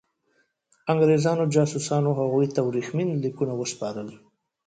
[0.91, 4.09] انګرېزانو جاسوسانو هغوی ته ورېښمین لیکونه وسپارل.